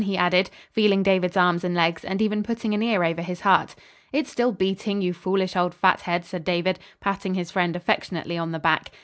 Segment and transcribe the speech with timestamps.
[0.03, 3.75] he added, feeling David's arms and legs, and even putting an ear over his heart.
[4.11, 8.51] "It's still beating, you foolish, old fat head," said David, patting his friend affectionately on
[8.51, 8.89] the back.